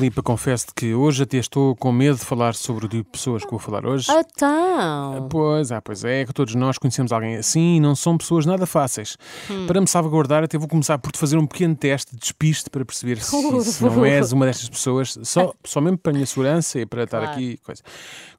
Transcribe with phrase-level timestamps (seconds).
[0.00, 3.44] Filipe, confesso que hoje até estou com medo de falar sobre o tipo de pessoas
[3.44, 4.06] que vou falar hoje.
[4.10, 5.28] Então.
[5.30, 8.64] Pois, ah, pois é, que todos nós conhecemos alguém assim e não são pessoas nada
[8.64, 9.18] fáceis.
[9.66, 12.82] Para me salvaguardar, até vou começar por te fazer um pequeno teste de despiste para
[12.82, 13.30] perceber se,
[13.62, 17.04] se não és uma destas pessoas, só, só mesmo para a minha segurança e para
[17.04, 17.32] estar Claro.
[17.34, 17.58] aqui.
[17.58, 17.82] Coisa.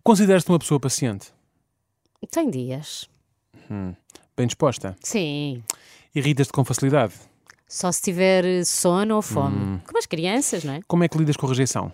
[0.04, 1.28] Consideras-te uma pessoa paciente?
[2.32, 3.08] Tem dias.
[4.36, 4.96] Bem disposta?
[5.04, 5.62] Sim.
[6.16, 7.14] Irritas-te com facilidade?
[7.74, 9.80] Só se tiver eh, sono ou fome.
[9.88, 10.82] Como as crianças, não é?
[10.86, 11.90] Como é que lidas com a rejeição?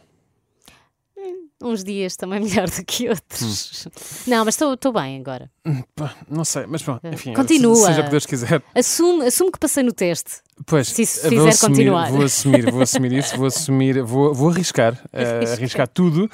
[1.61, 3.85] Uns dias também melhor do que outros.
[3.85, 3.89] Hum.
[4.27, 5.51] Não, mas estou bem agora.
[5.95, 7.75] Pá, Não sei, mas pronto, enfim, Continua.
[7.75, 8.63] se- seja o que Deus quiser.
[8.73, 10.41] Assume, assume que passei no teste.
[10.65, 12.11] Pois, Se isso fizer assumir, continuar.
[12.11, 16.27] Vou assumir, vou assumir isso, vou assumir, vou, vou arriscar, eh, arriscar tudo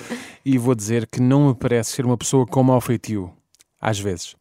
[0.46, 3.30] e vou dizer que não me parece ser uma pessoa com mau feitio.
[3.86, 4.34] Às vezes.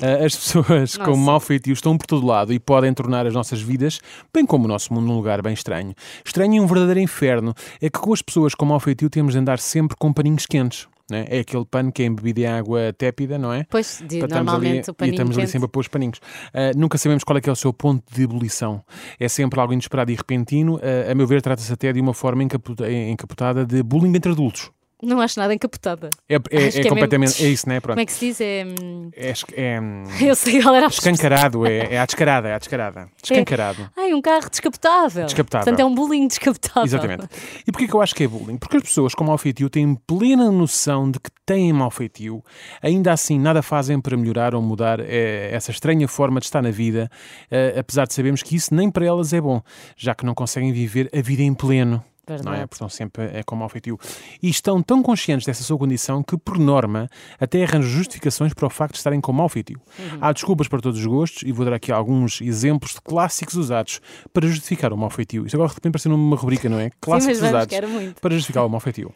[0.00, 3.60] Eh, as pessoas com mau feitio estão por todo lado e podem tornar as nossas
[3.60, 4.00] vidas,
[4.32, 5.92] bem como o nosso mundo, num lugar bem estranho.
[6.24, 9.38] Estranho e um verdadeiro inferno é que com as pessoas com mau feitio temos de
[9.38, 10.88] andar sempre com paninhos quentes.
[11.12, 11.36] É?
[11.36, 13.64] é aquele pano que é embebido em água tépida, não é?
[13.70, 16.18] Pois, de- normalmente ali, o paninho E estamos ali sempre a pôr os paninhos.
[16.52, 18.82] Ah, nunca sabemos qual é que é o seu ponto de ebulição.
[19.20, 20.80] É sempre algo inesperado e repentino.
[20.82, 24.68] Ah, a meu ver, trata-se até de uma forma encaputa- encapotada de bullying entre adultos.
[25.02, 26.08] Não acho nada encapotada.
[26.28, 27.28] É, é- é é completamente.
[27.38, 27.80] mesmo- É isso, né?
[27.80, 27.96] Pronto.
[27.96, 28.40] Como é que se diz?
[28.40, 28.64] É.
[28.64, 32.54] hum, É, é, hum, Eu sei qual era a escancarado, é, é à descarada, é
[32.54, 33.08] à descarada.
[33.22, 33.90] Descancarado.
[33.96, 35.26] Ai, um carro descapotável.
[35.26, 35.64] Descapotável.
[35.64, 36.84] Portanto, é um bullying descapotável.
[36.84, 37.28] Exatamente.
[37.66, 38.56] E porquê que eu acho que é bullying?
[38.56, 42.42] Porque as pessoas com mau feitio têm plena noção de que têm mau feitio,
[42.82, 46.70] ainda assim nada fazem para melhorar ou mudar eh, essa estranha forma de estar na
[46.70, 47.10] vida,
[47.50, 49.60] eh, apesar de sabermos que isso nem para elas é bom,
[49.96, 52.02] já que não conseguem viver a vida em pleno.
[52.28, 52.56] Não é?
[52.56, 52.68] Verdade.
[52.72, 53.98] Estão sempre é, com mau feitio.
[54.42, 58.70] E estão tão conscientes dessa sua condição que, por norma, até arranjam justificações para o
[58.70, 59.80] facto de estarem com mau feitio.
[59.98, 60.18] Uhum.
[60.20, 64.00] Há desculpas para todos os gostos e vou dar aqui alguns exemplos de clássicos usados
[64.32, 65.46] para justificar o mau feitio.
[65.46, 66.90] Isto agora de repente parece uma rubrica, não é?
[67.00, 69.14] Clássicos vamos, usados para justificar o mau feitio.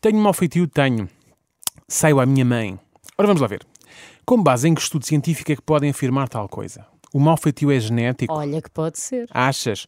[0.00, 0.66] Tenho mau feitio?
[0.66, 1.08] Tenho.
[1.88, 2.78] Saio à minha mãe.
[3.16, 3.64] Ora, vamos lá ver.
[4.24, 6.91] Com base em que estudo científico é que podem afirmar tal coisa?
[7.12, 8.32] O mau feitio é genético?
[8.32, 9.28] Olha que pode ser.
[9.32, 9.86] Achas?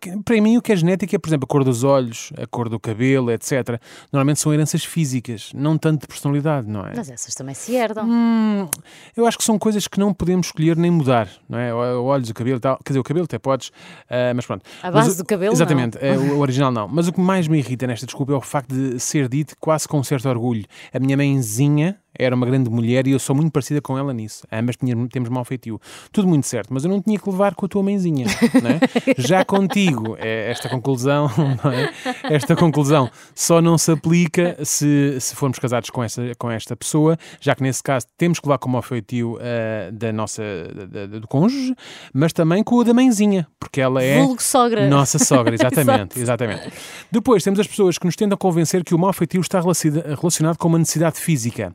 [0.00, 2.46] Que- para mim, o que é genético é, por exemplo, a cor dos olhos, a
[2.46, 3.80] cor do cabelo, etc.
[4.12, 6.92] Normalmente são heranças físicas, não tanto de personalidade, não é?
[6.94, 8.04] Mas essas também se herdam.
[8.06, 8.68] Hum,
[9.16, 11.72] eu acho que são coisas que não podemos escolher nem mudar, não é?
[11.72, 12.76] Olhos, o cabelo e tal.
[12.84, 13.70] Quer dizer, o cabelo até podes,
[14.10, 14.62] ah, mas pronto.
[14.82, 15.52] A Mas base o- do cabelo.
[15.54, 16.86] Exatamente, é, o original não.
[16.86, 19.88] Mas o que mais me irrita nesta desculpa é o facto de ser dito quase
[19.88, 20.64] com um certo orgulho.
[20.92, 24.46] A minha mãezinha era uma grande mulher e eu sou muito parecida com ela nisso.
[24.50, 25.80] Ambas tínhamos, temos mau feitio.
[26.12, 28.26] Tudo muito certo, mas eu não tinha que levar com a tua mãezinha.
[28.26, 29.14] É?
[29.20, 31.30] Já contigo, é esta conclusão,
[32.24, 32.34] é?
[32.34, 37.16] Esta conclusão só não se aplica se, se formos casados com, essa, com esta pessoa,
[37.40, 40.42] já que nesse caso temos que levar com o mau feitio ah, da nossa,
[40.74, 41.74] da- da- do cônjuge,
[42.12, 44.18] mas também com o da mãezinha, porque ela é.
[44.20, 44.88] Vulgo sogra.
[44.88, 46.70] Nossa sogra, exatamente, exatamente.
[47.12, 50.56] Depois temos as pessoas que nos tentam convencer que o mau feitio está relaci- relacionado
[50.56, 51.74] com uma necessidade física.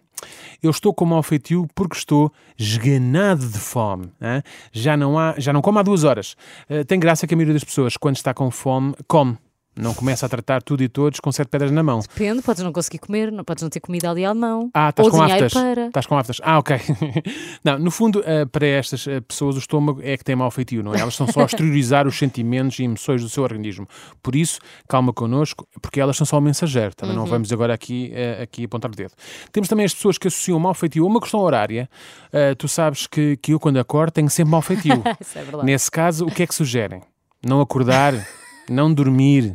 [0.61, 4.11] Eu estou com mau feitio porque estou esganado de fome.
[4.21, 4.41] hã?
[4.71, 6.35] Já não há, já não como há duas horas.
[6.69, 9.37] Eh, tem graça que a maioria das pessoas, quando está com fome, come.
[9.75, 11.99] Não começa a tratar tudo e todos com sete pedras na mão.
[11.99, 14.69] Depende, podes não conseguir comer, não podes não ter comida ali à mão.
[14.73, 15.53] Ah, estás com aftas.
[15.53, 15.87] para.
[15.87, 16.37] Estás com aftas.
[16.43, 16.77] Ah, ok.
[17.65, 20.83] não, no fundo, eh, para estas eh, pessoas, o estômago é que tem mau feitio,
[20.83, 20.99] não é?
[20.99, 23.87] Elas estão só a exteriorizar os sentimentos e emoções do seu organismo.
[24.21, 26.95] Por isso, calma connosco, porque elas são só o mensageiro.
[26.95, 27.23] Também Uhum.
[27.23, 29.13] não vamos agora aqui, eh, aqui apontar o dedo.
[29.51, 31.89] Temos também as pessoas que associam mau feitio a uma questão horária.
[32.57, 35.01] Tu sabes que, que eu, quando acordo, tenho sempre mau feitio.
[35.19, 35.65] Isso é verdade.
[35.65, 37.01] Nesse caso, o que é que sugerem?
[37.43, 38.13] Não acordar?
[38.69, 39.53] Não dormir?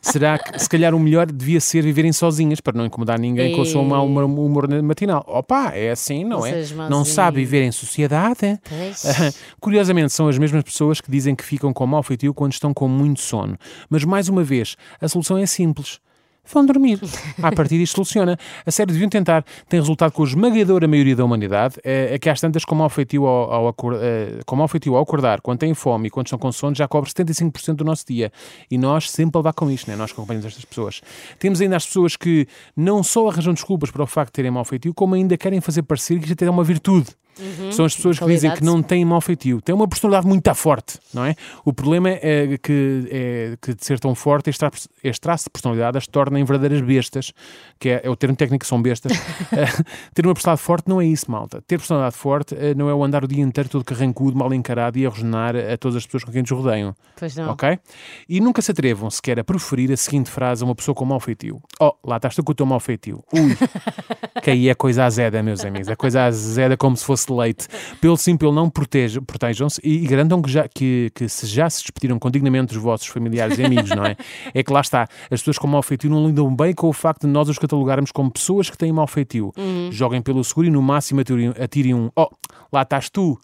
[0.00, 3.62] Será que se calhar o melhor devia ser viverem sozinhas para não incomodar ninguém com
[3.62, 5.24] o seu mau humor, humor matinal?
[5.26, 6.50] Opa, é assim, não é?
[6.50, 8.58] Vocês Não sabe viver em sociedade?
[9.60, 12.88] Curiosamente, são as mesmas pessoas que dizem que ficam com mau feitio quando estão com
[12.88, 13.56] muito sono.
[13.88, 16.00] Mas, mais uma vez, a solução é simples.
[16.52, 17.00] Vão dormir.
[17.42, 18.38] A partir disto soluciona.
[18.64, 19.44] A sério, deviam tentar.
[19.68, 21.76] Tem resultado com a esmagadora maioria da humanidade.
[21.84, 24.94] É, é que às tantas, com mau feitio ao, ao, acor- eh, com mau feitio
[24.96, 28.04] ao acordar, quando têm fome e quando estão com sono, já cobre 75% do nosso
[28.06, 28.30] dia.
[28.70, 29.96] E nós sempre a levar com isto, né?
[29.96, 31.00] nós que acompanhamos estas pessoas.
[31.38, 32.46] Temos ainda as pessoas que
[32.76, 35.82] não só arranjam desculpas para o facto de terem mau feitio, como ainda querem fazer
[35.82, 37.08] parecer que isto é uma virtude.
[37.72, 39.60] São as pessoas que dizem que não têm mau feitio.
[39.60, 41.34] Têm uma personalidade muito forte, não é?
[41.64, 45.50] O problema é que, é que de ser tão forte, este traço, este traço de
[45.50, 47.32] personalidade as torna em verdadeiras bestas,
[47.78, 49.12] que é, é o termo técnico que são bestas.
[50.14, 51.62] Ter uma personalidade forte não é isso, malta.
[51.62, 54.98] Ter personalidade forte eh, não é o andar o dia inteiro todo carrancudo, mal encarado
[54.98, 56.94] e a rosnar a todas as pessoas com quem nos rodeiam.
[57.16, 57.50] Pois não.
[57.50, 57.78] Ok?
[58.28, 61.20] E nunca se atrevam sequer a proferir a seguinte frase a uma pessoa com mau
[61.20, 61.60] feitio.
[61.80, 63.22] Oh, lá estás tu com o teu mau feitio.
[63.32, 63.56] Ui,
[64.42, 65.88] que aí é coisa azeda, meus amigos.
[65.88, 67.66] É coisa azeda como se fosse leite.
[68.00, 71.82] Pelo sim, pelo não, protejam- protejam-se e, garantam que, já, que, que se já se
[71.82, 74.16] despediram com dignamente dos vossos familiares e amigos, não é?
[74.54, 75.02] É que lá está.
[75.30, 78.10] As pessoas com mau feitio não lidam bem com o facto de nós os catalogarmos
[78.12, 79.52] como pessoas que têm mau feitio.
[79.90, 82.10] Joguem pelo seguro e no máximo atirem, atirem um.
[82.16, 82.28] Oh,
[82.72, 83.38] lá estás tu.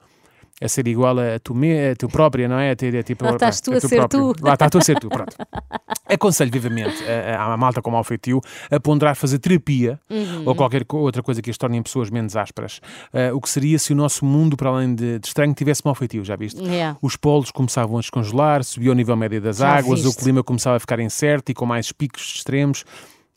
[0.63, 2.71] A ser igual a tu, me, a tu própria, não é?
[2.71, 4.33] A ter, é tipo, Lá estás tu é a ser próprio.
[4.35, 4.45] tu.
[4.45, 5.35] Lá estás tu a ser tu, pronto.
[6.09, 10.43] Aconselho vivamente a, a, a malta com mau feitio a ponderar fazer terapia Uhum.
[10.47, 12.81] ou qualquer outra coisa que as tornem pessoas menos ásperas.
[13.13, 15.95] Ah, o que seria se o nosso mundo, para além de, de estranho, tivesse mau
[15.95, 16.61] feitio, já viste?
[16.63, 16.97] Yeah.
[17.03, 20.23] Os polos começavam a descongelar, subia o nível médio das Já águas, o viste.
[20.23, 22.85] clima começava a ficar incerto e com mais picos extremos.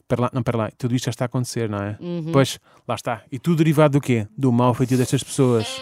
[0.08, 1.98] Para lá, não, para lá, tudo isto já está a acontecer, não é?
[2.00, 2.30] Uhum.
[2.32, 3.22] Pois, lá está.
[3.32, 4.28] E tudo derivado do quê?
[4.38, 5.82] Do mau feitio destas pessoas.